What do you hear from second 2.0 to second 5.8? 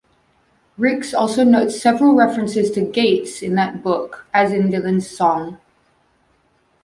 references to "gates" in that Book, as in Dylan's song.